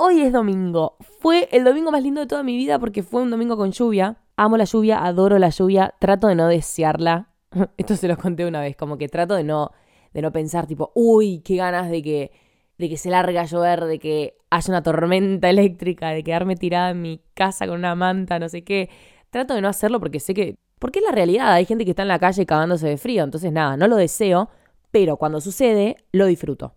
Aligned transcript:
Hoy 0.00 0.22
es 0.22 0.32
domingo. 0.32 0.96
Fue 1.18 1.48
el 1.50 1.64
domingo 1.64 1.90
más 1.90 2.04
lindo 2.04 2.20
de 2.20 2.28
toda 2.28 2.44
mi 2.44 2.56
vida 2.56 2.78
porque 2.78 3.02
fue 3.02 3.20
un 3.20 3.30
domingo 3.30 3.56
con 3.56 3.72
lluvia. 3.72 4.18
Amo 4.36 4.56
la 4.56 4.62
lluvia, 4.62 5.04
adoro 5.04 5.40
la 5.40 5.48
lluvia, 5.48 5.92
trato 5.98 6.28
de 6.28 6.36
no 6.36 6.46
desearla. 6.46 7.30
Esto 7.76 7.96
se 7.96 8.06
los 8.06 8.16
conté 8.16 8.46
una 8.46 8.60
vez, 8.60 8.76
como 8.76 8.96
que 8.96 9.08
trato 9.08 9.34
de 9.34 9.42
no, 9.42 9.72
de 10.14 10.22
no 10.22 10.30
pensar 10.30 10.68
tipo, 10.68 10.92
uy, 10.94 11.40
qué 11.40 11.56
ganas 11.56 11.90
de 11.90 12.00
que, 12.00 12.30
de 12.78 12.88
que 12.88 12.96
se 12.96 13.10
largue 13.10 13.40
a 13.40 13.44
llover, 13.44 13.86
de 13.86 13.98
que 13.98 14.36
haya 14.50 14.70
una 14.70 14.84
tormenta 14.84 15.50
eléctrica, 15.50 16.10
de 16.10 16.22
quedarme 16.22 16.54
tirada 16.54 16.90
en 16.90 17.02
mi 17.02 17.20
casa 17.34 17.66
con 17.66 17.76
una 17.80 17.96
manta, 17.96 18.38
no 18.38 18.48
sé 18.48 18.62
qué. 18.62 18.90
Trato 19.30 19.54
de 19.54 19.62
no 19.62 19.66
hacerlo 19.66 19.98
porque 19.98 20.20
sé 20.20 20.32
que, 20.32 20.58
porque 20.78 21.00
es 21.00 21.04
la 21.04 21.10
realidad, 21.10 21.52
hay 21.52 21.64
gente 21.64 21.84
que 21.84 21.90
está 21.90 22.02
en 22.02 22.08
la 22.08 22.20
calle 22.20 22.46
cagándose 22.46 22.86
de 22.86 22.98
frío, 22.98 23.24
entonces 23.24 23.50
nada, 23.50 23.76
no 23.76 23.88
lo 23.88 23.96
deseo, 23.96 24.48
pero 24.92 25.16
cuando 25.16 25.40
sucede, 25.40 25.96
lo 26.12 26.26
disfruto. 26.26 26.76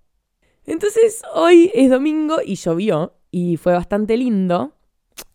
Entonces 0.66 1.22
hoy 1.34 1.72
es 1.74 1.90
domingo 1.90 2.38
y 2.46 2.56
llovió 2.56 3.16
y 3.32 3.58
fue 3.58 3.74
bastante 3.74 4.18
lindo. 4.18 4.76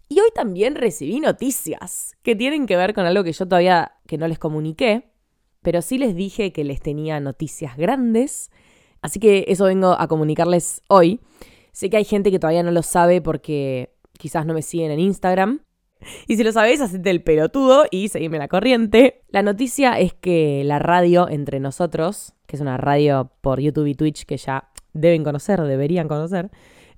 Y 0.08 0.20
hoy 0.20 0.28
también 0.34 0.76
recibí 0.76 1.18
noticias 1.18 2.16
que 2.22 2.36
tienen 2.36 2.66
que 2.66 2.76
ver 2.76 2.94
con 2.94 3.06
algo 3.06 3.24
que 3.24 3.32
yo 3.32 3.46
todavía 3.46 3.92
que 4.06 4.18
no 4.18 4.28
les 4.28 4.38
comuniqué, 4.38 5.10
pero 5.62 5.82
sí 5.82 5.98
les 5.98 6.14
dije 6.14 6.52
que 6.52 6.62
les 6.62 6.80
tenía 6.80 7.18
noticias 7.18 7.76
grandes. 7.76 8.50
Así 9.02 9.18
que 9.18 9.46
eso 9.48 9.64
vengo 9.64 9.96
a 9.98 10.06
comunicarles 10.06 10.82
hoy. 10.88 11.20
Sé 11.72 11.90
que 11.90 11.96
hay 11.96 12.04
gente 12.04 12.30
que 12.30 12.38
todavía 12.38 12.62
no 12.62 12.70
lo 12.70 12.82
sabe 12.82 13.20
porque 13.20 13.96
quizás 14.16 14.46
no 14.46 14.54
me 14.54 14.62
siguen 14.62 14.92
en 14.92 15.00
Instagram. 15.00 15.60
Y 16.28 16.36
si 16.36 16.44
lo 16.44 16.52
sabéis, 16.52 16.80
hacete 16.80 17.10
el 17.10 17.22
pelotudo 17.22 17.84
y 17.90 18.08
seguime 18.08 18.38
la 18.38 18.48
corriente. 18.48 19.22
La 19.28 19.42
noticia 19.42 19.98
es 19.98 20.14
que 20.14 20.62
la 20.64 20.78
radio 20.78 21.28
Entre 21.28 21.58
Nosotros, 21.58 22.34
que 22.46 22.56
es 22.56 22.62
una 22.62 22.76
radio 22.76 23.32
por 23.40 23.60
YouTube 23.60 23.86
y 23.86 23.94
Twitch 23.94 24.24
que 24.24 24.36
ya 24.36 24.70
deben 24.96 25.24
conocer, 25.24 25.60
deberían 25.62 26.08
conocer, 26.08 26.50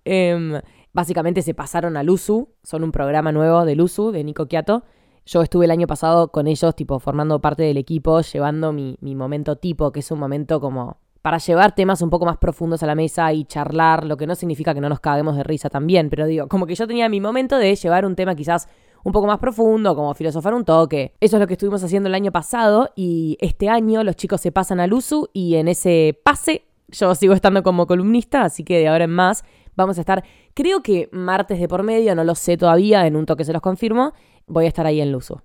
em, 0.05 0.61
básicamente 0.93 1.43
se 1.43 1.55
pasaron 1.55 1.97
a 1.97 2.02
Luzu, 2.02 2.48
son 2.62 2.84
un 2.84 2.93
programa 2.93 3.33
nuevo 3.33 3.65
de 3.65 3.77
Luzu, 3.77 4.11
de 4.11 4.25
Nico 4.25 4.47
Quiato. 4.47 4.84
Yo 5.27 5.42
estuve 5.42 5.67
el 5.67 5.70
año 5.70 5.86
pasado 5.86 6.33
con 6.33 6.47
ellos, 6.47 6.75
tipo, 6.75 6.98
formando 6.98 7.41
parte 7.41 7.62
del 7.62 7.77
equipo, 7.77 8.20
llevando 8.22 8.72
mi, 8.72 8.97
mi 9.00 9.14
momento 9.14 9.56
tipo, 9.56 9.92
que 9.92 10.00
es 10.00 10.11
un 10.11 10.19
momento 10.19 10.61
como 10.61 10.98
para 11.22 11.39
llevar 11.39 11.75
temas 11.75 12.00
un 12.00 12.11
poco 12.11 12.25
más 12.25 12.39
profundos 12.39 12.83
a 12.83 12.87
la 12.87 12.95
mesa 12.95 13.33
y 13.33 13.45
charlar, 13.45 14.05
lo 14.05 14.17
que 14.17 14.27
no 14.27 14.34
significa 14.34 14.72
que 14.72 14.81
no 14.81 14.89
nos 14.89 15.00
caguemos 15.00 15.37
de 15.37 15.42
risa 15.42 15.69
también, 15.69 16.09
pero 16.09 16.27
digo, 16.27 16.48
como 16.48 16.67
que 16.67 16.75
yo 16.75 16.87
tenía 16.87 17.09
mi 17.09 17.20
momento 17.20 17.59
de 17.59 17.75
llevar 17.75 18.06
un 18.06 18.17
tema 18.17 18.34
quizás 18.34 18.69
un 19.05 19.12
poco 19.12 19.27
más 19.27 19.39
profundo, 19.39 19.94
como 19.94 20.15
filosofar 20.15 20.55
un 20.55 20.65
toque. 20.65 21.15
Eso 21.20 21.37
es 21.37 21.41
lo 21.41 21.47
que 21.47 21.55
estuvimos 21.55 21.83
haciendo 21.83 22.09
el 22.09 22.15
año 22.15 22.33
pasado 22.33 22.91
y 22.97 23.37
este 23.41 23.69
año 23.69 24.05
los 24.05 24.17
chicos 24.17 24.41
se 24.41 24.53
pasan 24.53 24.81
al 24.81 24.92
USU 24.92 25.28
y 25.33 25.56
en 25.56 25.69
ese 25.69 26.19
pase 26.25 26.67
yo 26.89 27.14
sigo 27.14 27.34
estando 27.34 27.62
como 27.62 27.86
columnista, 27.86 28.42
así 28.42 28.64
que 28.64 28.78
de 28.78 28.89
ahora 28.89 29.05
en 29.05 29.11
más 29.11 29.44
vamos 29.77 29.98
a 29.98 30.00
estar, 30.00 30.25
creo 30.55 30.83
que 30.83 31.08
martes 31.12 31.61
de 31.61 31.69
por 31.69 31.83
medio, 31.83 32.14
no 32.14 32.25
lo 32.25 32.34
sé 32.34 32.56
todavía, 32.56 33.06
en 33.06 33.17
un 33.17 33.27
toque 33.27 33.44
se 33.44 33.53
los 33.53 33.62
confirmo, 33.62 34.12
voy 34.47 34.64
a 34.64 34.69
estar 34.69 34.86
ahí 34.86 35.00
en 35.00 35.12
Luso. 35.12 35.42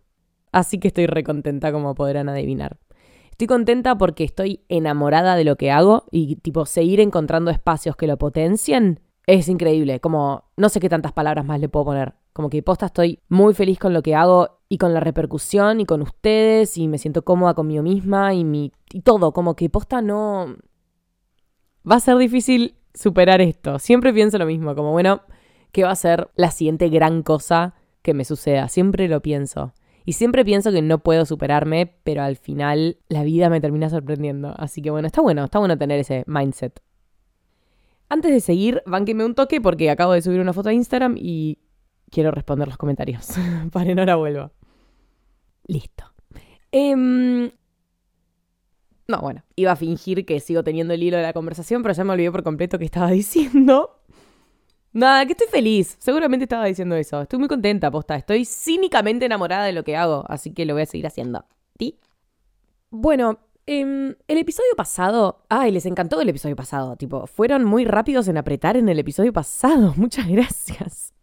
Así 0.51 0.79
que 0.79 0.87
estoy 0.87 1.07
recontenta 1.07 1.71
como 1.71 1.95
podrán 1.95 2.29
adivinar. 2.29 2.77
Estoy 3.31 3.47
contenta 3.47 3.97
porque 3.97 4.23
estoy 4.23 4.63
enamorada 4.69 5.35
de 5.35 5.43
lo 5.43 5.55
que 5.55 5.71
hago 5.71 6.05
y 6.11 6.35
tipo 6.37 6.65
seguir 6.65 6.99
encontrando 6.99 7.49
espacios 7.49 7.95
que 7.95 8.05
lo 8.05 8.17
potencien 8.17 8.99
es 9.25 9.49
increíble. 9.49 9.99
Como 9.99 10.43
no 10.55 10.69
sé 10.69 10.79
qué 10.79 10.89
tantas 10.89 11.13
palabras 11.13 11.43
más 11.43 11.59
le 11.59 11.69
puedo 11.69 11.85
poner. 11.85 12.13
Como 12.31 12.49
que 12.49 12.61
posta 12.61 12.87
estoy 12.87 13.19
muy 13.29 13.55
feliz 13.55 13.79
con 13.79 13.93
lo 13.93 14.03
que 14.03 14.13
hago 14.13 14.59
y 14.69 14.77
con 14.77 14.93
la 14.93 14.99
repercusión 14.99 15.79
y 15.79 15.85
con 15.85 16.03
ustedes 16.03 16.77
y 16.77 16.87
me 16.87 16.99
siento 16.99 17.23
cómoda 17.23 17.55
conmigo 17.55 17.81
misma 17.81 18.35
y 18.35 18.43
mi 18.43 18.71
y 18.91 19.01
todo, 19.01 19.33
como 19.33 19.55
que 19.55 19.69
posta 19.69 20.01
no 20.01 20.55
va 21.89 21.95
a 21.95 21.99
ser 21.99 22.17
difícil 22.17 22.75
superar 22.93 23.41
esto. 23.41 23.79
Siempre 23.79 24.13
pienso 24.13 24.37
lo 24.37 24.45
mismo, 24.45 24.75
como 24.75 24.91
bueno, 24.91 25.21
¿qué 25.71 25.83
va 25.83 25.91
a 25.91 25.95
ser 25.95 26.29
la 26.35 26.51
siguiente 26.51 26.89
gran 26.89 27.23
cosa 27.23 27.75
que 28.01 28.13
me 28.13 28.25
suceda? 28.25 28.67
Siempre 28.67 29.07
lo 29.07 29.21
pienso. 29.21 29.73
Y 30.05 30.13
siempre 30.13 30.43
pienso 30.43 30.71
que 30.71 30.81
no 30.81 30.99
puedo 30.99 31.25
superarme, 31.25 31.95
pero 32.03 32.23
al 32.23 32.35
final 32.35 32.97
la 33.07 33.23
vida 33.23 33.49
me 33.49 33.61
termina 33.61 33.89
sorprendiendo. 33.89 34.53
Así 34.57 34.81
que 34.81 34.91
bueno, 34.91 35.07
está 35.07 35.21
bueno, 35.21 35.45
está 35.45 35.59
bueno 35.59 35.77
tener 35.77 35.99
ese 35.99 36.23
mindset. 36.27 36.81
Antes 38.09 38.31
de 38.31 38.41
seguir, 38.41 38.83
bánqueme 38.85 39.25
un 39.25 39.33
toque 39.33 39.61
porque 39.61 39.89
acabo 39.89 40.13
de 40.13 40.21
subir 40.21 40.41
una 40.41 40.53
foto 40.53 40.69
a 40.69 40.73
Instagram 40.73 41.15
y 41.17 41.59
quiero 42.11 42.31
responder 42.31 42.67
los 42.67 42.77
comentarios. 42.77 43.29
Para 43.71 43.91
ahora 43.91 44.15
vuelvo. 44.15 44.51
Listo. 45.67 46.03
Eh, 46.71 47.51
no, 49.07 49.19
bueno, 49.19 49.43
iba 49.55 49.71
a 49.71 49.75
fingir 49.75 50.25
que 50.25 50.39
sigo 50.39 50.63
teniendo 50.63 50.93
el 50.93 51.03
hilo 51.03 51.17
de 51.17 51.23
la 51.23 51.33
conversación, 51.33 51.81
pero 51.81 51.93
ya 51.93 52.03
me 52.03 52.13
olvidé 52.13 52.31
por 52.31 52.43
completo 52.43 52.79
que 52.79 52.85
estaba 52.85 53.11
diciendo. 53.11 53.99
Nada, 54.93 55.25
que 55.25 55.31
estoy 55.31 55.47
feliz. 55.47 55.95
Seguramente 55.99 56.43
estaba 56.43 56.65
diciendo 56.65 56.95
eso. 56.95 57.21
Estoy 57.21 57.39
muy 57.39 57.47
contenta, 57.47 57.89
posta. 57.89 58.15
Estoy 58.15 58.45
cínicamente 58.45 59.25
enamorada 59.25 59.65
de 59.65 59.73
lo 59.73 59.83
que 59.83 59.95
hago, 59.95 60.23
así 60.27 60.53
que 60.53 60.65
lo 60.65 60.73
voy 60.73 60.83
a 60.83 60.85
seguir 60.85 61.07
haciendo. 61.07 61.45
¿Y? 61.79 61.99
Bueno, 62.91 63.39
eh, 63.65 64.15
el 64.27 64.37
episodio 64.37 64.75
pasado. 64.77 65.45
Ay, 65.49 65.71
les 65.71 65.85
encantó 65.87 66.21
el 66.21 66.29
episodio 66.29 66.55
pasado. 66.55 66.95
Tipo, 66.95 67.25
fueron 67.27 67.63
muy 67.63 67.85
rápidos 67.85 68.27
en 68.27 68.37
apretar 68.37 68.77
en 68.77 68.87
el 68.87 68.99
episodio 68.99 69.33
pasado. 69.33 69.93
Muchas 69.97 70.27
gracias. 70.27 71.13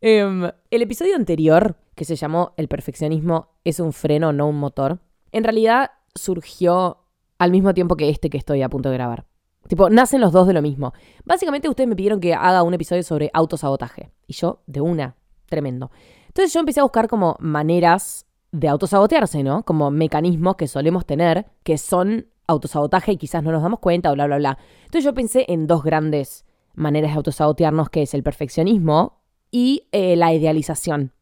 Em, 0.00 0.50
el 0.70 0.82
episodio 0.82 1.16
anterior, 1.16 1.76
que 1.94 2.04
se 2.04 2.16
llamó 2.16 2.52
El 2.56 2.68
perfeccionismo 2.68 3.48
es 3.64 3.80
un 3.80 3.92
freno, 3.92 4.32
no 4.32 4.48
un 4.48 4.58
motor, 4.58 4.98
en 5.32 5.44
realidad 5.44 5.90
surgió 6.14 7.05
al 7.38 7.50
mismo 7.50 7.74
tiempo 7.74 7.96
que 7.96 8.08
este 8.08 8.30
que 8.30 8.38
estoy 8.38 8.62
a 8.62 8.68
punto 8.68 8.90
de 8.90 8.96
grabar. 8.96 9.24
Tipo, 9.68 9.90
nacen 9.90 10.20
los 10.20 10.32
dos 10.32 10.46
de 10.46 10.52
lo 10.52 10.62
mismo. 10.62 10.92
Básicamente 11.24 11.68
ustedes 11.68 11.88
me 11.88 11.96
pidieron 11.96 12.20
que 12.20 12.34
haga 12.34 12.62
un 12.62 12.74
episodio 12.74 13.02
sobre 13.02 13.30
autosabotaje. 13.32 14.10
Y 14.26 14.34
yo, 14.34 14.62
de 14.66 14.80
una, 14.80 15.16
tremendo. 15.46 15.90
Entonces 16.28 16.52
yo 16.52 16.60
empecé 16.60 16.80
a 16.80 16.84
buscar 16.84 17.08
como 17.08 17.36
maneras 17.40 18.26
de 18.52 18.68
autosabotearse, 18.68 19.42
¿no? 19.42 19.64
Como 19.64 19.90
mecanismos 19.90 20.56
que 20.56 20.68
solemos 20.68 21.04
tener, 21.04 21.46
que 21.62 21.78
son 21.78 22.28
autosabotaje 22.46 23.12
y 23.12 23.16
quizás 23.16 23.42
no 23.42 23.50
nos 23.50 23.62
damos 23.62 23.80
cuenta 23.80 24.12
bla, 24.12 24.26
bla, 24.26 24.38
bla. 24.38 24.58
Entonces 24.84 25.04
yo 25.04 25.14
pensé 25.14 25.44
en 25.48 25.66
dos 25.66 25.82
grandes 25.82 26.44
maneras 26.74 27.10
de 27.10 27.16
autosabotearnos, 27.16 27.90
que 27.90 28.02
es 28.02 28.14
el 28.14 28.22
perfeccionismo 28.22 29.20
y 29.50 29.88
eh, 29.92 30.16
la 30.16 30.32
idealización. 30.32 31.12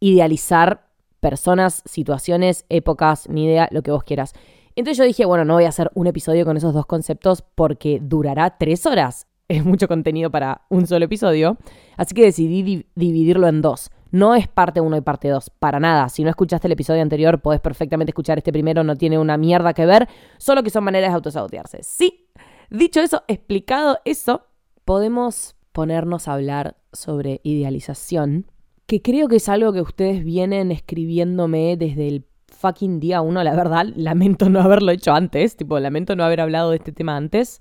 Idealizar 0.00 0.88
personas, 1.20 1.82
situaciones, 1.84 2.64
épocas, 2.68 3.28
ni 3.28 3.46
idea, 3.46 3.68
lo 3.72 3.82
que 3.82 3.90
vos 3.90 4.04
quieras. 4.04 4.34
Entonces 4.78 4.98
yo 4.98 5.04
dije, 5.04 5.24
bueno, 5.24 5.44
no 5.44 5.54
voy 5.54 5.64
a 5.64 5.70
hacer 5.70 5.90
un 5.94 6.06
episodio 6.06 6.44
con 6.44 6.56
esos 6.56 6.72
dos 6.72 6.86
conceptos 6.86 7.42
porque 7.56 7.98
durará 8.00 8.58
tres 8.58 8.86
horas. 8.86 9.26
Es 9.48 9.64
mucho 9.64 9.88
contenido 9.88 10.30
para 10.30 10.66
un 10.68 10.86
solo 10.86 11.06
episodio. 11.06 11.56
Así 11.96 12.14
que 12.14 12.22
decidí 12.22 12.86
dividirlo 12.94 13.48
en 13.48 13.62
dos. 13.62 13.90
No 14.12 14.34
es 14.34 14.46
parte 14.46 14.80
uno 14.80 14.96
y 14.96 15.00
parte 15.00 15.28
dos, 15.30 15.50
para 15.50 15.80
nada. 15.80 16.10
Si 16.10 16.22
no 16.22 16.28
escuchaste 16.28 16.68
el 16.68 16.72
episodio 16.72 17.02
anterior, 17.02 17.40
podés 17.40 17.60
perfectamente 17.60 18.10
escuchar 18.10 18.38
este 18.38 18.52
primero, 18.52 18.84
no 18.84 18.94
tiene 18.94 19.18
una 19.18 19.36
mierda 19.36 19.72
que 19.72 19.86
ver, 19.86 20.06
solo 20.36 20.62
que 20.62 20.70
son 20.70 20.84
maneras 20.84 21.10
de 21.10 21.14
autosabotearse. 21.14 21.78
Sí, 21.82 22.28
dicho 22.70 23.00
eso, 23.00 23.24
explicado 23.26 23.98
eso, 24.04 24.42
podemos 24.84 25.56
ponernos 25.72 26.28
a 26.28 26.34
hablar 26.34 26.76
sobre 26.92 27.40
idealización, 27.42 28.50
que 28.86 29.02
creo 29.02 29.28
que 29.28 29.36
es 29.36 29.48
algo 29.48 29.72
que 29.72 29.80
ustedes 29.80 30.22
vienen 30.24 30.70
escribiéndome 30.72 31.76
desde 31.78 32.06
el 32.06 32.27
fucking 32.58 32.98
día 32.98 33.20
uno, 33.20 33.42
la 33.44 33.54
verdad, 33.54 33.86
lamento 33.96 34.48
no 34.50 34.60
haberlo 34.60 34.92
hecho 34.92 35.12
antes, 35.12 35.56
tipo, 35.56 35.78
lamento 35.78 36.16
no 36.16 36.24
haber 36.24 36.40
hablado 36.40 36.70
de 36.70 36.76
este 36.76 36.92
tema 36.92 37.16
antes. 37.16 37.60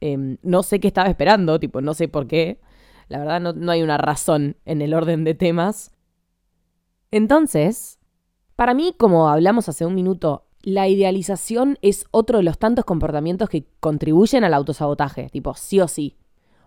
Em, 0.00 0.38
no 0.42 0.62
sé 0.62 0.78
qué 0.78 0.88
estaba 0.88 1.08
esperando, 1.08 1.58
tipo, 1.58 1.80
no 1.80 1.92
sé 1.92 2.08
por 2.08 2.26
qué. 2.26 2.60
La 3.08 3.18
verdad, 3.18 3.40
no, 3.40 3.52
no 3.52 3.72
hay 3.72 3.82
una 3.82 3.98
razón 3.98 4.56
en 4.64 4.80
el 4.80 4.94
orden 4.94 5.24
de 5.24 5.34
temas. 5.34 5.90
Entonces, 7.10 7.98
para 8.54 8.74
mí, 8.74 8.94
como 8.96 9.28
hablamos 9.28 9.68
hace 9.68 9.86
un 9.86 9.94
minuto, 9.94 10.46
la 10.62 10.88
idealización 10.88 11.78
es 11.82 12.04
otro 12.10 12.38
de 12.38 12.44
los 12.44 12.58
tantos 12.58 12.84
comportamientos 12.84 13.48
que 13.48 13.66
contribuyen 13.80 14.44
al 14.44 14.54
autosabotaje, 14.54 15.30
tipo, 15.30 15.54
sí 15.54 15.80
o 15.80 15.88
sí. 15.88 16.16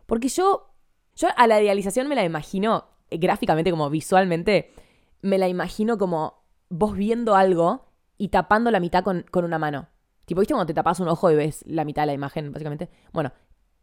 Porque 0.08 0.28
yo, 0.28 0.74
yo 1.16 1.30
a 1.38 1.48
la 1.48 1.62
idealización 1.62 2.10
me 2.10 2.16
la 2.16 2.26
imagino 2.26 2.86
gráficamente, 3.12 3.72
como 3.72 3.90
visualmente, 3.90 4.74
me 5.22 5.38
la 5.38 5.48
imagino 5.48 5.98
como 5.98 6.41
vos 6.72 6.96
viendo 6.96 7.36
algo 7.36 7.86
y 8.18 8.30
tapando 8.30 8.72
la 8.72 8.80
mitad 8.80 9.04
con, 9.04 9.26
una 9.34 9.60
mano. 9.60 9.90
Tipo, 10.26 10.40
¿viste 10.40 10.54
cuando 10.54 10.68
te 10.68 10.74
tapas 10.74 11.00
un 11.00 11.10
ojo 11.10 11.30
y 11.30 11.36
ves 11.36 11.64
la 11.68 11.86
mitad 11.86 12.04
de 12.04 12.08
la 12.08 12.14
imagen, 12.14 12.52
básicamente? 12.52 12.90
Bueno, 13.12 13.32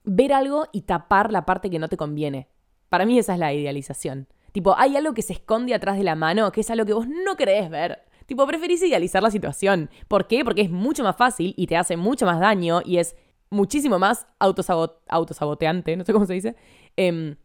ver 0.05 0.33
algo 0.33 0.67
y 0.73 0.83
tapar 0.83 1.31
la 1.31 1.45
parte 1.45 1.71
que 1.71 1.79
no 1.79 1.89
te 1.89 1.97
conviene. 1.97 2.49
Para 2.89 3.05
mí 3.05 3.19
esa 3.19 3.35
es 3.35 3.39
la 3.39 3.53
idealización. 3.53 4.27
Tipo, 4.53 4.75
hay 4.77 4.97
algo 4.97 5.13
que 5.13 5.23
se 5.23 5.35
esconde 5.35 5.75
atrás 5.75 5.99
de 5.99 6.05
la 6.05 6.15
mano, 6.15 6.51
que 6.51 6.63
es 6.63 6.71
algo 6.71 6.87
que 6.87 6.95
vos 6.95 7.07
no 7.07 7.37
querés 7.37 7.69
ver. 7.69 8.05
Tipo, 8.25 8.47
preferís 8.47 8.83
idealizar 8.83 9.23
la 9.23 9.31
situación. 9.31 9.91
¿Por 10.09 10.27
qué? 10.27 10.45
Porque 10.45 10.63
es 10.63 10.71
mucho 10.71 11.05
más 11.05 11.17
fácil 11.17 11.53
y 11.57 11.67
te 11.67 11.77
hace 11.77 11.97
mucho 11.97 12.25
más 12.25 12.41
daño 12.41 12.81
y 12.85 12.99
es 12.99 13.17
muchísimo 13.51 13.99
más 13.99 14.27
autosaboteante, 14.39 15.97
no 15.97 16.05
sé 16.05 16.13
cómo 16.13 16.27
se 16.27 16.35
dice, 16.35 16.57
em, 16.97 17.37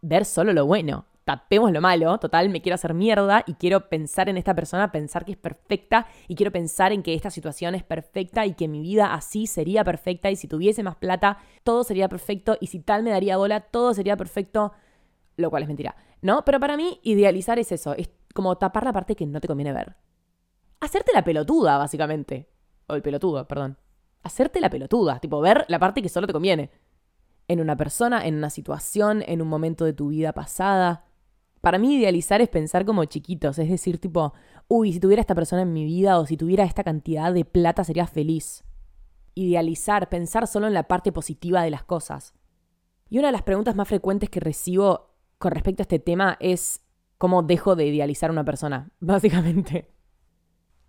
ver 0.00 0.24
solo 0.24 0.52
lo 0.52 0.66
bueno 0.66 1.06
tapemos 1.24 1.72
lo 1.72 1.80
malo, 1.80 2.18
total, 2.18 2.48
me 2.48 2.62
quiero 2.62 2.74
hacer 2.74 2.94
mierda 2.94 3.44
y 3.46 3.54
quiero 3.54 3.88
pensar 3.88 4.28
en 4.28 4.36
esta 4.36 4.54
persona, 4.54 4.92
pensar 4.92 5.24
que 5.24 5.32
es 5.32 5.38
perfecta 5.38 6.06
y 6.28 6.34
quiero 6.34 6.52
pensar 6.52 6.92
en 6.92 7.02
que 7.02 7.14
esta 7.14 7.30
situación 7.30 7.74
es 7.74 7.82
perfecta 7.82 8.44
y 8.46 8.54
que 8.54 8.68
mi 8.68 8.80
vida 8.80 9.14
así 9.14 9.46
sería 9.46 9.84
perfecta 9.84 10.30
y 10.30 10.36
si 10.36 10.48
tuviese 10.48 10.82
más 10.82 10.96
plata, 10.96 11.38
todo 11.62 11.84
sería 11.84 12.08
perfecto 12.08 12.56
y 12.60 12.66
si 12.66 12.80
tal 12.80 13.02
me 13.02 13.10
daría 13.10 13.36
bola, 13.36 13.60
todo 13.60 13.94
sería 13.94 14.16
perfecto. 14.16 14.72
lo 15.36 15.50
cual 15.50 15.62
es 15.62 15.68
mentira, 15.68 15.96
¿no? 16.20 16.44
Pero 16.44 16.60
para 16.60 16.76
mí 16.76 17.00
idealizar 17.02 17.58
es 17.58 17.72
eso, 17.72 17.94
es 17.94 18.10
como 18.34 18.56
tapar 18.58 18.84
la 18.84 18.92
parte 18.92 19.16
que 19.16 19.26
no 19.26 19.40
te 19.40 19.48
conviene 19.48 19.72
ver. 19.72 19.96
Hacerte 20.80 21.12
la 21.14 21.22
pelotuda, 21.22 21.78
básicamente. 21.78 22.48
O 22.88 22.94
el 22.94 23.02
pelotudo, 23.02 23.46
perdón. 23.46 23.78
Hacerte 24.24 24.60
la 24.60 24.68
pelotuda, 24.68 25.20
tipo 25.20 25.40
ver 25.40 25.64
la 25.68 25.78
parte 25.78 26.02
que 26.02 26.08
solo 26.08 26.26
te 26.26 26.32
conviene. 26.32 26.70
En 27.46 27.60
una 27.60 27.76
persona, 27.76 28.26
en 28.26 28.34
una 28.34 28.50
situación, 28.50 29.22
en 29.26 29.42
un 29.42 29.48
momento 29.48 29.84
de 29.84 29.92
tu 29.92 30.08
vida 30.08 30.32
pasada. 30.32 31.04
Para 31.62 31.78
mí 31.78 31.94
idealizar 31.94 32.40
es 32.40 32.48
pensar 32.48 32.84
como 32.84 33.04
chiquitos, 33.04 33.56
es 33.60 33.70
decir, 33.70 33.98
tipo, 34.00 34.34
uy, 34.66 34.92
si 34.92 34.98
tuviera 34.98 35.20
esta 35.20 35.36
persona 35.36 35.62
en 35.62 35.72
mi 35.72 35.84
vida 35.84 36.18
o 36.18 36.26
si 36.26 36.36
tuviera 36.36 36.64
esta 36.64 36.82
cantidad 36.82 37.32
de 37.32 37.44
plata 37.44 37.84
sería 37.84 38.08
feliz. 38.08 38.64
Idealizar, 39.34 40.08
pensar 40.08 40.48
solo 40.48 40.66
en 40.66 40.74
la 40.74 40.88
parte 40.88 41.12
positiva 41.12 41.62
de 41.62 41.70
las 41.70 41.84
cosas. 41.84 42.34
Y 43.08 43.18
una 43.18 43.28
de 43.28 43.32
las 43.32 43.42
preguntas 43.42 43.76
más 43.76 43.86
frecuentes 43.86 44.28
que 44.28 44.40
recibo 44.40 45.14
con 45.38 45.52
respecto 45.52 45.82
a 45.82 45.84
este 45.84 46.00
tema 46.00 46.36
es 46.40 46.80
cómo 47.16 47.44
dejo 47.44 47.76
de 47.76 47.86
idealizar 47.86 48.30
a 48.30 48.32
una 48.32 48.44
persona, 48.44 48.90
básicamente. 48.98 49.88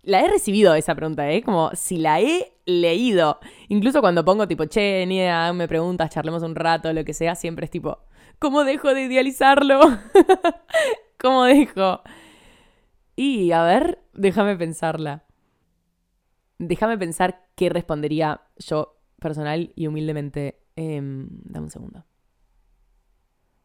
La 0.02 0.24
he 0.24 0.28
recibido 0.28 0.74
esa 0.74 0.96
pregunta, 0.96 1.30
¿eh? 1.30 1.44
Como 1.44 1.70
si 1.74 1.98
la 1.98 2.20
he 2.20 2.52
leído. 2.66 3.38
Incluso 3.68 4.00
cuando 4.00 4.24
pongo 4.24 4.48
tipo, 4.48 4.64
che, 4.64 5.06
ni 5.06 5.18
idea, 5.18 5.52
me 5.52 5.68
preguntas, 5.68 6.10
charlemos 6.10 6.42
un 6.42 6.56
rato, 6.56 6.92
lo 6.92 7.04
que 7.04 7.14
sea, 7.14 7.36
siempre 7.36 7.66
es 7.66 7.70
tipo, 7.70 8.00
¿cómo 8.38 8.64
dejo 8.64 8.94
de 8.94 9.02
idealizarlo? 9.02 9.80
¿Cómo 11.20 11.44
dejo? 11.44 12.02
Y 13.16 13.52
a 13.52 13.62
ver, 13.62 14.02
déjame 14.12 14.56
pensarla. 14.56 15.24
Déjame 16.58 16.98
pensar 16.98 17.48
qué 17.54 17.68
respondería 17.68 18.42
yo 18.56 19.00
personal 19.20 19.72
y 19.74 19.86
humildemente. 19.86 20.60
Em, 20.76 21.28
dame 21.44 21.64
un 21.64 21.70
segundo. 21.70 22.04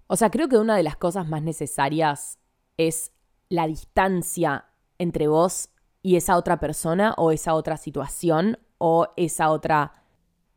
O 0.07 0.15
sea, 0.15 0.29
creo 0.31 0.47
que 0.47 0.57
una 0.57 0.75
de 0.75 0.83
las 0.83 0.95
cosas 0.97 1.27
más 1.27 1.43
necesarias 1.43 2.39
es 2.77 3.11
la 3.49 3.67
distancia 3.67 4.65
entre 4.97 5.27
vos 5.27 5.69
y 6.01 6.15
esa 6.15 6.37
otra 6.37 6.59
persona 6.59 7.13
o 7.17 7.31
esa 7.31 7.53
otra 7.53 7.77
situación 7.77 8.57
o 8.77 9.09
esa 9.17 9.49
otra, 9.49 10.03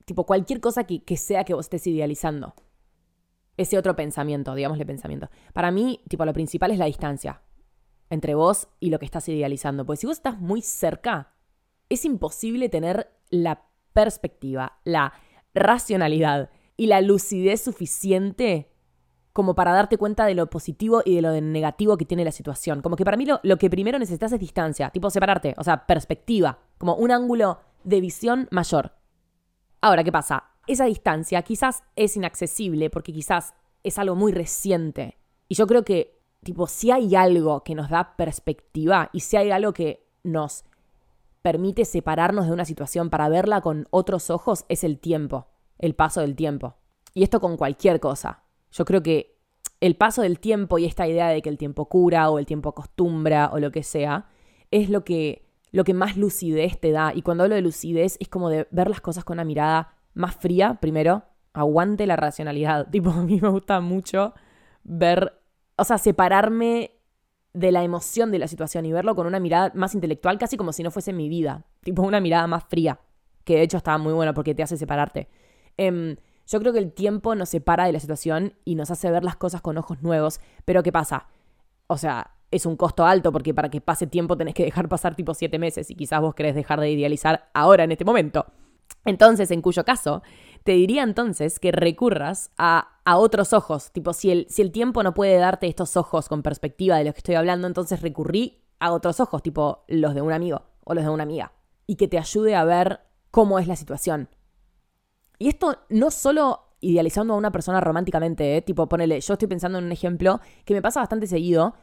tipo 0.04 0.24
cualquier 0.24 0.60
cosa 0.60 0.84
que, 0.84 1.02
que 1.02 1.16
sea 1.16 1.44
que 1.44 1.54
vos 1.54 1.66
estés 1.66 1.86
idealizando. 1.86 2.54
Ese 3.62 3.78
otro 3.78 3.94
pensamiento, 3.94 4.56
digámosle 4.56 4.84
pensamiento. 4.84 5.30
Para 5.52 5.70
mí, 5.70 6.00
tipo, 6.08 6.24
lo 6.24 6.32
principal 6.32 6.72
es 6.72 6.78
la 6.78 6.86
distancia 6.86 7.42
entre 8.10 8.34
vos 8.34 8.66
y 8.80 8.90
lo 8.90 8.98
que 8.98 9.04
estás 9.04 9.28
idealizando. 9.28 9.86
Porque 9.86 10.00
si 10.00 10.06
vos 10.08 10.16
estás 10.16 10.40
muy 10.40 10.62
cerca, 10.62 11.32
es 11.88 12.04
imposible 12.04 12.68
tener 12.68 13.12
la 13.30 13.66
perspectiva, 13.92 14.80
la 14.82 15.12
racionalidad 15.54 16.50
y 16.76 16.86
la 16.86 17.00
lucidez 17.02 17.60
suficiente 17.60 18.72
como 19.32 19.54
para 19.54 19.72
darte 19.72 19.96
cuenta 19.96 20.26
de 20.26 20.34
lo 20.34 20.50
positivo 20.50 21.02
y 21.04 21.14
de 21.14 21.22
lo 21.22 21.40
negativo 21.40 21.96
que 21.96 22.04
tiene 22.04 22.24
la 22.24 22.32
situación. 22.32 22.82
Como 22.82 22.96
que 22.96 23.04
para 23.04 23.16
mí 23.16 23.26
lo, 23.26 23.38
lo, 23.44 23.58
que 23.58 23.70
primero 23.70 23.96
necesitas 23.96 24.32
es 24.32 24.40
distancia, 24.40 24.90
tipo 24.90 25.08
separarte, 25.08 25.54
o 25.56 25.62
sea, 25.62 25.86
perspectiva, 25.86 26.58
como 26.78 26.96
un 26.96 27.12
ángulo 27.12 27.60
de 27.84 28.00
visión 28.00 28.48
mayor. 28.50 28.92
Ahora, 29.80 30.02
¿qué 30.02 30.10
pasa? 30.10 30.51
Esa 30.66 30.84
distancia 30.84 31.42
quizás 31.42 31.82
es 31.96 32.16
inaccesible 32.16 32.90
porque 32.90 33.12
quizás 33.12 33.54
es 33.82 33.98
algo 33.98 34.14
muy 34.14 34.32
reciente. 34.32 35.18
Y 35.48 35.54
yo 35.54 35.66
creo 35.66 35.84
que 35.84 36.22
tipo, 36.42 36.66
si 36.66 36.90
hay 36.90 37.14
algo 37.14 37.62
que 37.62 37.74
nos 37.74 37.88
da 37.88 38.16
perspectiva 38.16 39.10
y 39.12 39.20
si 39.20 39.36
hay 39.36 39.50
algo 39.50 39.72
que 39.72 40.06
nos 40.22 40.64
permite 41.42 41.84
separarnos 41.84 42.46
de 42.46 42.52
una 42.52 42.64
situación 42.64 43.10
para 43.10 43.28
verla 43.28 43.60
con 43.60 43.86
otros 43.90 44.30
ojos, 44.30 44.64
es 44.68 44.84
el 44.84 44.98
tiempo, 44.98 45.48
el 45.78 45.94
paso 45.94 46.20
del 46.20 46.36
tiempo. 46.36 46.76
Y 47.14 47.22
esto 47.22 47.40
con 47.40 47.56
cualquier 47.56 48.00
cosa. 48.00 48.42
Yo 48.70 48.84
creo 48.84 49.02
que 49.02 49.36
el 49.80 49.96
paso 49.96 50.22
del 50.22 50.38
tiempo 50.38 50.78
y 50.78 50.84
esta 50.84 51.06
idea 51.08 51.28
de 51.28 51.42
que 51.42 51.48
el 51.48 51.58
tiempo 51.58 51.86
cura 51.86 52.30
o 52.30 52.38
el 52.38 52.46
tiempo 52.46 52.68
acostumbra 52.70 53.50
o 53.52 53.58
lo 53.58 53.72
que 53.72 53.82
sea, 53.82 54.26
es 54.70 54.88
lo 54.88 55.04
que, 55.04 55.44
lo 55.72 55.84
que 55.84 55.94
más 55.94 56.16
lucidez 56.16 56.78
te 56.78 56.92
da. 56.92 57.12
Y 57.14 57.22
cuando 57.22 57.42
hablo 57.44 57.56
de 57.56 57.62
lucidez 57.62 58.16
es 58.20 58.28
como 58.28 58.48
de 58.48 58.68
ver 58.70 58.88
las 58.88 59.00
cosas 59.00 59.24
con 59.24 59.34
una 59.34 59.44
mirada 59.44 59.96
más 60.14 60.34
fría, 60.34 60.78
primero, 60.80 61.24
aguante 61.52 62.06
la 62.06 62.16
racionalidad. 62.16 62.88
Tipo, 62.90 63.10
a 63.10 63.22
mí 63.22 63.40
me 63.40 63.48
gusta 63.48 63.80
mucho 63.80 64.34
ver 64.84 65.42
o 65.76 65.84
sea, 65.84 65.98
separarme 65.98 66.92
de 67.54 67.72
la 67.72 67.82
emoción 67.82 68.30
de 68.30 68.38
la 68.38 68.48
situación 68.48 68.86
y 68.86 68.92
verlo 68.92 69.14
con 69.14 69.26
una 69.26 69.40
mirada 69.40 69.72
más 69.74 69.94
intelectual, 69.94 70.38
casi 70.38 70.56
como 70.56 70.72
si 70.72 70.82
no 70.82 70.90
fuese 70.90 71.12
mi 71.12 71.28
vida, 71.28 71.64
tipo 71.82 72.02
una 72.02 72.20
mirada 72.20 72.46
más 72.46 72.64
fría, 72.64 73.00
que 73.44 73.56
de 73.56 73.62
hecho 73.62 73.76
estaba 73.76 73.98
muy 73.98 74.12
buena 74.12 74.32
porque 74.32 74.54
te 74.54 74.62
hace 74.62 74.76
separarte. 74.76 75.28
Em, 75.76 76.16
yo 76.46 76.60
creo 76.60 76.72
que 76.72 76.78
el 76.78 76.92
tiempo 76.92 77.34
nos 77.34 77.50
separa 77.50 77.86
de 77.86 77.92
la 77.92 78.00
situación 78.00 78.54
y 78.64 78.74
nos 78.74 78.90
hace 78.90 79.10
ver 79.10 79.24
las 79.24 79.36
cosas 79.36 79.60
con 79.60 79.76
ojos 79.76 80.02
nuevos, 80.02 80.40
pero 80.64 80.82
¿qué 80.82 80.92
pasa? 80.92 81.26
O 81.88 81.98
sea, 81.98 82.32
es 82.50 82.64
un 82.64 82.76
costo 82.76 83.04
alto 83.04 83.32
porque 83.32 83.52
para 83.52 83.68
que 83.68 83.80
pase 83.80 84.06
tiempo 84.06 84.36
tenés 84.36 84.54
que 84.54 84.64
dejar 84.64 84.88
pasar 84.88 85.14
tipo 85.14 85.34
siete 85.34 85.58
meses 85.58 85.90
y 85.90 85.94
quizás 85.94 86.20
vos 86.20 86.34
querés 86.34 86.54
dejar 86.54 86.80
de 86.80 86.90
idealizar 86.90 87.50
ahora 87.54 87.84
en 87.84 87.92
este 87.92 88.04
momento. 88.04 88.46
Entonces, 89.04 89.50
en 89.50 89.62
cuyo 89.62 89.84
caso, 89.84 90.22
te 90.64 90.72
diría 90.72 91.02
entonces 91.02 91.58
que 91.58 91.72
recurras 91.72 92.50
a, 92.56 93.00
a, 93.04 93.16
otros 93.16 93.52
ojos. 93.52 93.90
Tipo, 93.92 94.12
si 94.12 94.30
el, 94.30 94.46
si 94.48 94.62
el 94.62 94.70
tiempo 94.70 95.02
no 95.02 95.14
puede 95.14 95.36
darte 95.36 95.66
estos 95.66 95.96
ojos 95.96 96.28
con 96.28 96.42
perspectiva 96.42 96.96
de 96.96 97.04
lo 97.04 97.12
que 97.12 97.18
estoy 97.18 97.34
hablando, 97.34 97.66
entonces 97.66 98.00
recurrí 98.00 98.62
a 98.78 98.92
otros 98.92 99.20
ojos, 99.20 99.42
tipo 99.42 99.84
los 99.88 100.14
de 100.14 100.22
un 100.22 100.32
amigo 100.32 100.62
o 100.84 100.94
los 100.94 101.04
de 101.04 101.10
una 101.10 101.22
amiga. 101.22 101.52
Y 101.86 101.96
que 101.96 102.08
te 102.08 102.18
ayude 102.18 102.54
a 102.54 102.64
ver 102.64 103.00
cómo 103.30 103.58
es 103.58 103.66
la 103.66 103.76
situación. 103.76 104.28
Y 105.38 105.48
esto 105.48 105.78
no 105.88 106.10
solo 106.10 106.60
idealizando 106.80 107.34
a 107.34 107.36
una 107.36 107.52
persona 107.52 107.80
románticamente, 107.80 108.56
¿eh? 108.56 108.62
tipo, 108.62 108.88
ponele, 108.88 109.20
yo 109.20 109.34
estoy 109.34 109.48
pensando 109.48 109.78
en 109.78 109.84
un 109.84 109.92
ejemplo 109.92 110.40
que 110.64 110.74
me 110.74 110.82
pasa 110.82 111.00
bastante 111.00 111.26
seguido, 111.26 111.74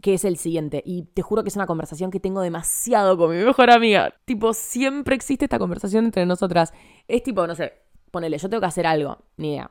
que 0.00 0.14
es 0.14 0.24
el 0.24 0.36
siguiente. 0.36 0.82
Y 0.84 1.02
te 1.02 1.22
juro 1.22 1.42
que 1.42 1.48
es 1.48 1.56
una 1.56 1.66
conversación 1.66 2.10
que 2.10 2.20
tengo 2.20 2.40
demasiado 2.40 3.16
con 3.18 3.36
mi 3.36 3.44
mejor 3.44 3.70
amiga. 3.70 4.14
Tipo, 4.24 4.54
siempre 4.54 5.14
existe 5.14 5.44
esta 5.44 5.58
conversación 5.58 6.06
entre 6.06 6.24
nosotras. 6.24 6.72
Es 7.08 7.22
tipo, 7.22 7.46
no 7.46 7.54
sé, 7.54 7.72
ponele, 8.10 8.38
yo 8.38 8.48
tengo 8.48 8.60
que 8.60 8.66
hacer 8.66 8.86
algo, 8.86 9.18
ni 9.36 9.50
idea. 9.50 9.70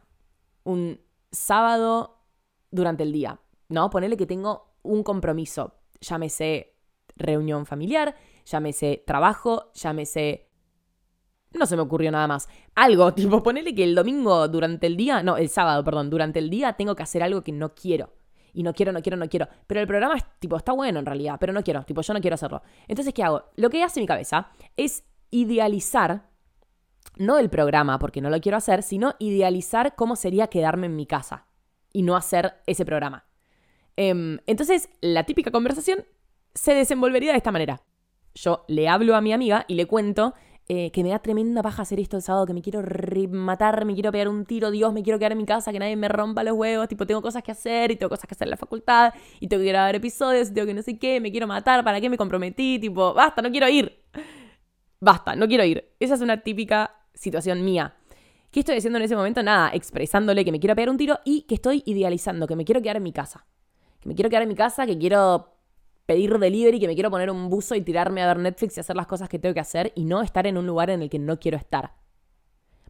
Un 0.63 1.01
sábado 1.31 2.19
durante 2.69 3.03
el 3.03 3.11
día, 3.11 3.39
¿no? 3.69 3.89
Ponele 3.89 4.17
que 4.17 4.25
tengo 4.25 4.75
un 4.83 5.03
compromiso, 5.03 5.75
llámese 5.99 6.75
reunión 7.15 7.65
familiar, 7.65 8.15
llámese 8.45 9.03
trabajo, 9.05 9.71
llámese... 9.73 10.49
No 11.53 11.65
se 11.65 11.75
me 11.75 11.81
ocurrió 11.81 12.11
nada 12.11 12.27
más. 12.27 12.47
Algo, 12.75 13.13
tipo, 13.15 13.43
ponele 13.43 13.75
que 13.75 13.83
el 13.83 13.95
domingo 13.95 14.47
durante 14.47 14.87
el 14.87 14.95
día, 14.95 15.23
no, 15.23 15.37
el 15.37 15.49
sábado, 15.49 15.83
perdón, 15.83 16.09
durante 16.09 16.39
el 16.39 16.49
día 16.49 16.73
tengo 16.73 16.95
que 16.95 17.03
hacer 17.03 17.23
algo 17.23 17.41
que 17.41 17.51
no 17.51 17.73
quiero 17.73 18.20
y 18.53 18.63
no 18.63 18.73
quiero, 18.73 18.91
no 18.91 19.01
quiero, 19.01 19.17
no 19.17 19.27
quiero. 19.29 19.47
Pero 19.67 19.81
el 19.81 19.87
programa 19.87 20.15
es, 20.15 20.25
tipo, 20.39 20.57
está 20.57 20.71
bueno 20.71 20.99
en 20.99 21.05
realidad, 21.05 21.37
pero 21.39 21.53
no 21.53 21.63
quiero, 21.63 21.83
tipo, 21.83 22.01
yo 22.01 22.13
no 22.13 22.21
quiero 22.21 22.35
hacerlo. 22.35 22.61
Entonces, 22.87 23.13
¿qué 23.13 23.23
hago? 23.23 23.43
Lo 23.55 23.69
que 23.69 23.83
hace 23.83 23.99
mi 23.99 24.07
cabeza 24.07 24.49
es 24.77 25.03
idealizar, 25.29 26.29
no 27.17 27.37
el 27.37 27.49
programa, 27.49 27.99
porque 27.99 28.21
no 28.21 28.29
lo 28.29 28.39
quiero 28.39 28.57
hacer, 28.57 28.83
sino 28.83 29.15
idealizar 29.19 29.95
cómo 29.95 30.15
sería 30.15 30.47
quedarme 30.47 30.87
en 30.87 30.95
mi 30.95 31.05
casa 31.05 31.45
y 31.93 32.03
no 32.03 32.15
hacer 32.15 32.55
ese 32.65 32.85
programa. 32.85 33.25
Em, 33.95 34.39
entonces, 34.47 34.89
la 35.01 35.25
típica 35.25 35.51
conversación 35.51 36.05
se 36.53 36.73
desenvolvería 36.73 37.31
de 37.31 37.37
esta 37.37 37.51
manera. 37.51 37.81
Yo 38.33 38.63
le 38.67 38.87
hablo 38.87 39.15
a 39.15 39.21
mi 39.21 39.33
amiga 39.33 39.65
y 39.67 39.75
le 39.75 39.85
cuento 39.85 40.33
eh, 40.67 40.91
que 40.91 41.03
me 41.03 41.09
da 41.09 41.19
tremenda 41.19 41.61
paja 41.61 41.81
hacer 41.81 41.99
esto 41.99 42.17
el 42.17 42.23
sábado, 42.23 42.45
que 42.45 42.53
me 42.53 42.61
quiero 42.61 42.81
matar, 43.29 43.83
me 43.85 43.93
quiero 43.93 44.11
pegar 44.11 44.27
un 44.27 44.45
tiro, 44.45 44.71
Dios, 44.71 44.93
me 44.93 45.03
quiero 45.03 45.19
quedar 45.19 45.33
en 45.33 45.39
mi 45.39 45.45
casa, 45.45 45.71
que 45.71 45.79
nadie 45.79 45.95
me 45.95 46.07
rompa 46.07 46.43
los 46.43 46.53
huevos, 46.53 46.87
tipo, 46.87 47.05
tengo 47.05 47.21
cosas 47.21 47.43
que 47.43 47.51
hacer 47.51 47.91
y 47.91 47.95
tengo 47.95 48.09
cosas 48.09 48.27
que 48.27 48.33
hacer 48.33 48.47
en 48.47 48.51
la 48.51 48.57
facultad 48.57 49.13
y 49.39 49.47
tengo 49.47 49.63
que 49.63 49.69
grabar 49.69 49.95
episodios 49.95 50.49
y 50.49 50.53
tengo 50.53 50.67
que 50.67 50.73
no 50.73 50.81
sé 50.81 50.97
qué, 50.97 51.19
me 51.19 51.31
quiero 51.31 51.47
matar, 51.47 51.83
¿para 51.83 51.99
qué 51.99 52.09
me 52.09 52.17
comprometí? 52.17 52.79
Tipo, 52.79 53.13
basta, 53.13 53.41
no 53.41 53.51
quiero 53.51 53.67
ir. 53.67 54.01
Basta, 54.99 55.35
no 55.35 55.47
quiero 55.47 55.65
ir. 55.65 55.93
Esa 55.99 56.13
es 56.13 56.21
una 56.21 56.41
típica 56.41 56.95
situación 57.13 57.65
mía. 57.65 57.95
¿Qué 58.51 58.59
estoy 58.59 58.77
haciendo 58.77 58.97
en 58.99 59.05
ese 59.05 59.15
momento? 59.15 59.41
Nada, 59.41 59.71
expresándole 59.73 60.45
que 60.45 60.51
me 60.51 60.59
quiero 60.59 60.75
pegar 60.75 60.89
un 60.89 60.97
tiro 60.97 61.19
y 61.25 61.43
que 61.43 61.55
estoy 61.55 61.83
idealizando, 61.85 62.47
que 62.47 62.55
me 62.55 62.65
quiero 62.65 62.81
quedar 62.81 62.97
en 62.97 63.03
mi 63.03 63.13
casa. 63.13 63.45
Que 63.99 64.09
me 64.09 64.15
quiero 64.15 64.29
quedar 64.29 64.43
en 64.43 64.49
mi 64.49 64.55
casa, 64.55 64.85
que 64.85 64.97
quiero 64.97 65.50
pedir 66.11 66.37
delivery, 66.37 66.77
que 66.77 66.87
me 66.87 66.93
quiero 66.93 67.09
poner 67.09 67.31
un 67.31 67.47
buzo 67.47 67.73
y 67.73 67.81
tirarme 67.81 68.21
a 68.21 68.27
ver 68.27 68.37
Netflix 68.37 68.75
y 68.75 68.81
hacer 68.81 68.97
las 68.97 69.07
cosas 69.07 69.29
que 69.29 69.39
tengo 69.39 69.53
que 69.53 69.61
hacer 69.61 69.93
y 69.95 70.03
no 70.03 70.21
estar 70.21 70.45
en 70.45 70.57
un 70.57 70.67
lugar 70.67 70.89
en 70.89 71.01
el 71.01 71.09
que 71.09 71.19
no 71.19 71.39
quiero 71.39 71.57
estar. 71.57 71.93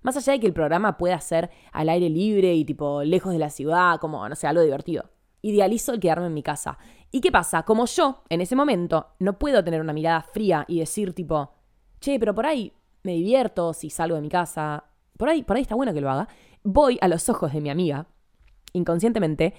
Más 0.02 0.18
allá 0.18 0.34
de 0.34 0.40
que 0.40 0.48
el 0.48 0.54
programa 0.54 0.98
pueda 0.98 1.20
ser 1.22 1.52
al 1.72 1.90
aire 1.90 2.10
libre 2.10 2.56
y 2.56 2.66
tipo 2.66 3.04
lejos 3.04 3.32
de 3.32 3.38
la 3.38 3.52
ciudad, 3.52 4.00
como, 4.00 4.28
no 4.28 4.36
sé, 4.36 4.48
algo 4.48 4.64
divertido. 4.64 5.12
Idealizo 5.44 5.94
el 5.94 6.00
quedarme 6.00 6.26
en 6.26 6.34
mi 6.34 6.42
casa. 6.42 6.80
¿Y 7.12 7.22
qué 7.22 7.32
pasa? 7.32 7.62
Como 7.62 7.86
yo, 7.86 8.24
en 8.28 8.42
ese 8.42 8.56
momento, 8.56 9.10
no 9.20 9.38
puedo 9.38 9.64
tener 9.64 9.82
una 9.82 9.94
mirada 9.94 10.24
fría 10.24 10.66
y 10.68 10.80
decir 10.80 11.14
tipo, 11.14 11.52
che, 12.00 12.20
pero 12.20 12.34
por 12.34 12.48
ahí 12.48 12.74
me 13.04 13.14
divierto 13.14 13.74
si 13.74 13.92
salgo 13.92 14.16
de 14.16 14.22
mi 14.24 14.30
casa. 14.30 14.86
Por 15.16 15.30
ahí, 15.30 15.44
por 15.44 15.58
ahí 15.58 15.62
está 15.62 15.76
bueno 15.76 15.94
que 15.94 16.02
lo 16.02 16.10
haga. 16.10 16.28
Voy 16.64 16.98
a 17.02 17.08
los 17.08 17.30
ojos 17.30 17.54
de 17.54 17.62
mi 17.62 17.70
amiga, 17.70 18.08
inconscientemente, 18.74 19.54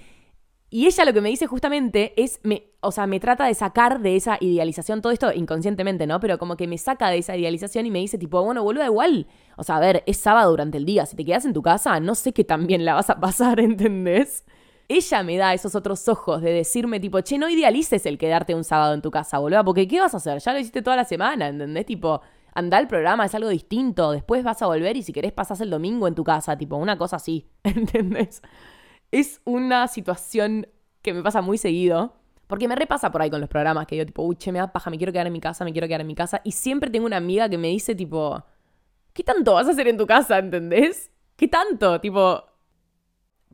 y 0.73 0.87
ella 0.87 1.05
lo 1.05 1.12
que 1.12 1.21
me 1.21 1.29
dice 1.29 1.47
justamente 1.47 2.14
es, 2.17 2.41
me, 2.45 2.71
o 2.81 2.91
sea, 2.93 3.07
me 3.07 3.21
trata 3.21 3.45
de 3.45 3.52
sacar 3.52 4.00
de 4.00 4.17
esa 4.17 4.38
idealización, 4.41 5.02
todo 5.02 5.12
esto 5.12 5.31
inconscientemente, 5.31 6.07
¿no? 6.07 6.19
Pero 6.19 6.38
como 6.38 6.57
que 6.57 6.67
me 6.67 6.79
saca 6.79 7.11
de 7.11 7.19
esa 7.19 7.37
idealización 7.37 7.85
y 7.85 7.91
me 7.91 7.99
dice 7.99 8.17
tipo, 8.17 8.43
bueno, 8.43 8.62
vuelve 8.62 8.87
igual. 8.87 9.26
O 9.59 9.64
sea, 9.64 9.76
a 9.76 9.81
ver, 9.81 10.02
es 10.07 10.17
sábado 10.17 10.50
durante 10.50 10.79
el 10.79 10.87
día, 10.87 11.05
si 11.05 11.14
te 11.14 11.26
quedas 11.26 11.45
en 11.45 11.52
tu 11.52 11.61
casa, 11.61 12.00
no 12.00 12.14
sé 12.14 12.33
qué 12.33 12.43
tan 12.43 12.67
bien 12.67 12.87
la 12.87 12.95
vas 12.95 13.11
a 13.11 13.21
pasar, 13.21 13.61
¿entendés? 13.61 14.45
ella 14.88 15.23
me 15.23 15.37
da 15.37 15.55
esos 15.55 15.75
otros 15.75 16.09
ojos 16.09 16.43
de 16.43 16.52
decirme 16.52 17.00
tipo, 17.00 17.21
che, 17.21 17.38
no 17.38 17.49
idealices 17.49 18.07
el 18.07 18.19
quedarte 18.19 18.55
un 18.55 18.64
sábado 18.64 18.95
en 18.95 19.02
tu 19.02 19.11
casa, 19.11 19.38
boludo, 19.38 19.64
porque 19.64 19.87
¿qué 19.87 20.00
vas 20.00 20.14
a 20.14 20.19
hacer? 20.19 20.38
Ya 20.38 20.52
lo 20.52 20.59
hiciste 20.59 20.83
toda 20.83 20.97
la 20.97 21.05
semana, 21.05 21.49
¿entendés? 21.49 21.87
Tipo, 21.87 22.21
anda 22.55 22.79
al 22.79 22.88
programa, 22.88 23.26
es 23.26 23.35
algo 23.35 23.49
distinto, 23.49 24.12
después 24.12 24.43
vas 24.43 24.62
a 24.62 24.67
volver 24.67 24.97
y 24.97 25.02
si 25.02 25.12
querés 25.12 25.33
pasás 25.33 25.61
el 25.61 25.71
domingo 25.71 26.09
en 26.09 26.14
tu 26.14 26.25
casa, 26.25 26.57
tipo, 26.57 26.76
una 26.76 26.97
cosa 26.99 27.17
así, 27.17 27.47
¿entendés? 27.62 28.43
Es 29.12 29.40
una 29.45 29.87
situación 29.87 30.66
que 31.02 31.14
me 31.14 31.23
pasa 31.23 31.40
muy 31.40 31.59
seguido. 31.59 32.16
Porque 32.49 32.69
me 32.69 32.75
repasa 32.76 33.11
por 33.11 33.23
ahí 33.23 33.31
con 33.31 33.40
los 33.40 33.49
programas 33.49 33.87
que 33.87 33.97
yo 33.97 34.04
tipo, 34.04 34.23
uy, 34.23 34.37
che, 34.37 34.52
me 34.52 34.59
da 34.59 34.71
paja, 34.71 34.90
me 34.90 34.99
quiero 34.99 35.11
quedar 35.11 35.26
en 35.26 35.33
mi 35.33 35.40
casa, 35.40 35.64
me 35.64 35.73
quiero 35.73 35.87
quedar 35.87 36.02
en 36.02 36.07
mi 36.07 36.14
casa. 36.14 36.42
Y 36.45 36.52
siempre 36.52 36.90
tengo 36.90 37.07
una 37.07 37.16
amiga 37.16 37.49
que 37.49 37.57
me 37.57 37.69
dice 37.69 37.95
tipo, 37.95 38.45
¿qué 39.14 39.23
tanto 39.25 39.54
vas 39.54 39.69
a 39.69 39.71
hacer 39.71 39.88
en 39.88 39.97
tu 39.97 40.07
casa, 40.07 40.38
entendés? 40.38 41.11
¿Qué 41.37 41.49
tanto? 41.49 41.99
Tipo, 42.00 42.45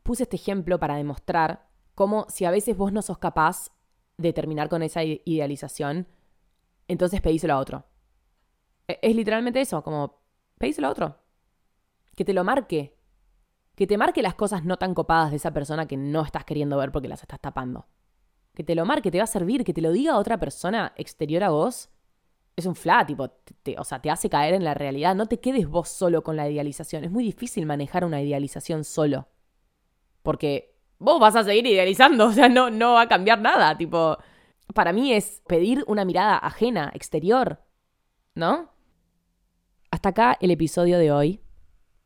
puse 0.03 0.23
este 0.23 0.35
ejemplo 0.35 0.79
para 0.79 0.97
demostrar 0.97 1.69
cómo 1.95 2.25
si 2.29 2.43
a 2.43 2.51
veces 2.51 2.75
vos 2.75 2.91
no 2.91 3.01
sos 3.01 3.19
capaz 3.19 3.71
de 4.17 4.33
terminar 4.33 4.67
con 4.67 4.83
esa 4.83 5.01
idealización, 5.03 6.07
entonces 6.89 7.21
pedíselo 7.21 7.53
a 7.53 7.59
otro. 7.59 7.85
E-, 8.87 8.99
es 9.01 9.15
literalmente 9.15 9.61
eso, 9.61 9.81
como 9.81 10.19
pedíselo 10.57 10.87
a 10.87 10.91
otro. 10.91 11.15
Que 12.15 12.25
te 12.25 12.33
lo 12.33 12.43
marque. 12.43 12.98
Que 13.79 13.87
te 13.87 13.97
marque 13.97 14.21
las 14.21 14.35
cosas 14.35 14.65
no 14.65 14.75
tan 14.75 14.93
copadas 14.93 15.31
de 15.31 15.37
esa 15.37 15.53
persona 15.53 15.87
que 15.87 15.95
no 15.95 16.25
estás 16.25 16.43
queriendo 16.43 16.75
ver 16.75 16.91
porque 16.91 17.07
las 17.07 17.21
estás 17.21 17.39
tapando. 17.39 17.87
Que 18.53 18.61
te 18.61 18.75
lo 18.75 18.85
marque, 18.85 19.09
te 19.09 19.19
va 19.19 19.23
a 19.23 19.27
servir, 19.27 19.63
que 19.63 19.73
te 19.73 19.79
lo 19.79 19.93
diga 19.93 20.17
otra 20.17 20.37
persona 20.37 20.91
exterior 20.97 21.45
a 21.45 21.49
vos. 21.49 21.89
Es 22.57 22.65
un 22.65 22.75
flat, 22.75 23.07
tipo, 23.07 23.31
o 23.77 23.83
sea, 23.85 24.01
te 24.01 24.09
hace 24.11 24.29
caer 24.29 24.53
en 24.53 24.65
la 24.65 24.73
realidad. 24.73 25.15
No 25.15 25.27
te 25.27 25.39
quedes 25.39 25.65
vos 25.65 25.87
solo 25.87 26.23
con 26.23 26.35
la 26.35 26.49
idealización. 26.49 27.05
Es 27.05 27.09
muy 27.09 27.23
difícil 27.23 27.65
manejar 27.65 28.03
una 28.03 28.21
idealización 28.21 28.83
solo. 28.83 29.29
Porque 30.23 30.75
vos 30.97 31.17
vas 31.21 31.37
a 31.37 31.45
seguir 31.45 31.65
idealizando, 31.65 32.25
o 32.27 32.33
sea, 32.33 32.49
no, 32.49 32.69
no 32.69 32.95
va 32.95 33.03
a 33.03 33.07
cambiar 33.07 33.39
nada. 33.39 33.77
Tipo, 33.77 34.17
para 34.73 34.91
mí 34.91 35.13
es 35.13 35.41
pedir 35.47 35.85
una 35.87 36.03
mirada 36.03 36.37
ajena, 36.37 36.91
exterior, 36.93 37.63
¿no? 38.35 38.73
Hasta 39.89 40.09
acá 40.09 40.37
el 40.41 40.51
episodio 40.51 40.99
de 40.99 41.13
hoy. 41.13 41.41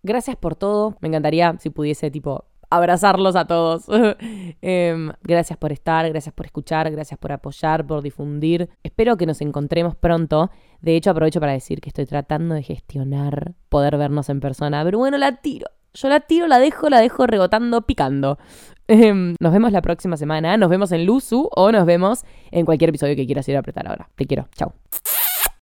Gracias 0.04 0.36
por 0.36 0.56
todo. 0.56 0.98
Me 1.00 1.08
encantaría 1.08 1.56
si 1.60 1.70
pudiese, 1.70 2.12
tipo, 2.12 2.46
abrazarlos 2.70 3.36
a 3.36 3.46
todos. 3.46 3.86
Em, 4.62 5.12
gracias 5.22 5.58
por 5.58 5.72
estar, 5.72 6.08
gracias 6.10 6.34
por 6.34 6.46
escuchar, 6.46 6.90
gracias 6.92 7.20
por 7.20 7.32
apoyar, 7.32 7.86
por 7.86 8.02
difundir. 8.02 8.70
Espero 8.84 9.18
que 9.18 9.26
nos 9.26 9.42
encontremos 9.42 9.96
pronto. 9.96 10.50
De 10.82 10.96
hecho, 10.96 11.12
aprovecho 11.12 11.40
para 11.40 11.52
decir 11.52 11.82
que 11.82 11.90
estoy 11.90 12.06
tratando 12.06 12.56
de 12.56 12.64
gestionar 12.64 13.54
poder 13.70 13.98
vernos 13.98 14.30
en 14.30 14.40
persona. 14.40 14.84
Pero 14.84 14.98
bueno, 14.98 15.18
la 15.18 15.38
tiro. 15.38 15.68
Yo 15.94 16.10
la 16.10 16.22
tiro, 16.22 16.48
la 16.48 16.58
dejo, 16.58 16.90
la 16.90 17.00
dejo 17.00 17.28
rebotando, 17.28 17.84
picando. 17.84 18.40
Em, 18.88 19.36
nos 19.40 19.54
vemos 19.54 19.72
la 19.72 19.82
próxima 19.82 20.18
semana. 20.18 20.58
Nos 20.58 20.70
vemos 20.70 20.92
en 20.92 21.06
Luzu 21.06 21.50
o 21.56 21.72
nos 21.72 21.86
vemos 21.86 22.24
en 22.52 22.66
cualquier 22.66 22.90
episodio 22.90 23.16
que 23.16 23.26
quieras 23.26 23.48
ir 23.48 23.56
a 23.56 23.60
apretar 23.60 23.88
ahora. 23.88 24.10
Te 24.16 24.26
quiero. 24.26 24.48
Chao. 24.56 24.74